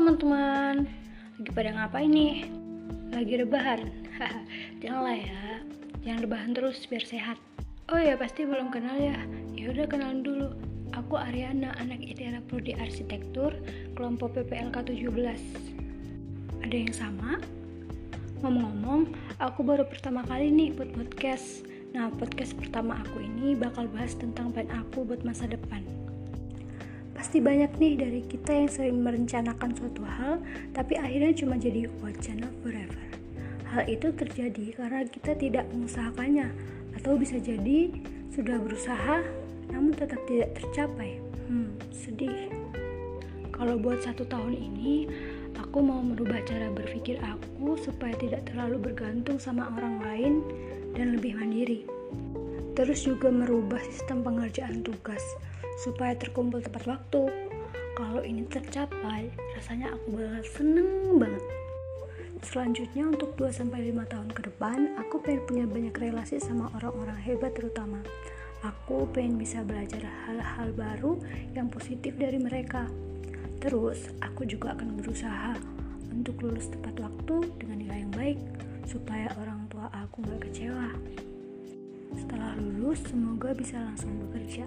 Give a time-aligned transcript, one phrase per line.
[0.00, 0.90] teman-teman,
[1.38, 2.48] lagi pada ngapain nih?
[3.14, 3.86] Lagi rebahan?
[4.82, 5.42] Janganlah ya,
[6.02, 7.38] jangan rebahan terus biar sehat.
[7.94, 9.14] Oh ya pasti belum kenal ya,
[9.54, 10.50] ya udah kenalan dulu.
[10.98, 13.54] Aku Ariana, anak ITERA Prodi Arsitektur,
[13.94, 16.66] kelompok PPLK 17.
[16.66, 17.38] Ada yang sama?
[18.42, 21.62] Ngomong-ngomong, aku baru pertama kali nih buat podcast.
[21.94, 25.86] Nah, podcast pertama aku ini bakal bahas tentang plan aku buat masa depan.
[27.20, 30.40] Pasti banyak nih dari kita yang sering merencanakan suatu hal,
[30.72, 33.06] tapi akhirnya cuma jadi wacana forever.
[33.68, 36.48] Hal itu terjadi karena kita tidak mengusahakannya,
[36.96, 37.92] atau bisa jadi
[38.32, 39.20] sudah berusaha
[39.68, 41.20] namun tetap tidak tercapai.
[41.44, 42.48] Hmm, sedih.
[43.52, 45.04] Kalau buat satu tahun ini,
[45.60, 50.32] aku mau merubah cara berpikir aku supaya tidak terlalu bergantung sama orang lain
[50.96, 51.84] dan lebih mandiri.
[52.72, 55.20] Terus juga merubah sistem pengerjaan tugas
[55.80, 57.32] supaya terkumpul tepat waktu.
[57.96, 61.44] Kalau ini tercapai, rasanya aku bakal seneng banget.
[62.40, 63.68] Selanjutnya untuk 2-5
[64.08, 68.00] tahun ke depan, aku pengen punya banyak relasi sama orang-orang hebat terutama.
[68.64, 71.20] Aku pengen bisa belajar hal-hal baru
[71.56, 72.88] yang positif dari mereka.
[73.60, 75.52] Terus, aku juga akan berusaha
[76.08, 78.38] untuk lulus tepat waktu dengan nilai yang baik
[78.88, 80.96] supaya orang tua aku gak kecewa.
[82.16, 84.64] Setelah lulus, semoga bisa langsung bekerja.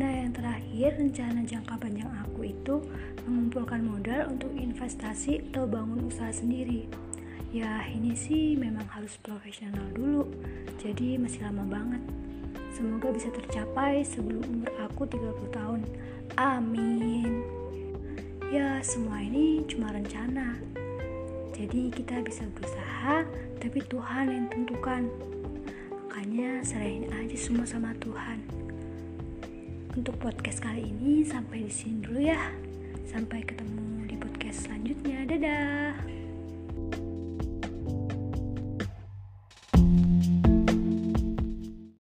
[0.00, 2.80] Nah, yang terakhir, rencana jangka panjang aku itu
[3.28, 6.88] mengumpulkan modal untuk investasi atau bangun usaha sendiri.
[7.52, 10.24] Ya, ini sih memang harus profesional dulu,
[10.80, 12.00] jadi masih lama banget.
[12.72, 15.84] Semoga bisa tercapai sebelum umur aku 30 tahun.
[16.40, 17.44] Amin.
[18.48, 20.56] Ya, semua ini cuma rencana.
[21.52, 23.28] Jadi kita bisa berusaha,
[23.60, 25.12] tapi Tuhan yang tentukan.
[25.92, 28.40] Makanya serahin aja semua sama Tuhan.
[29.90, 32.38] Untuk podcast kali ini sampai di sini dulu ya.
[33.10, 35.26] Sampai ketemu di podcast selanjutnya.
[35.26, 35.69] Dadah.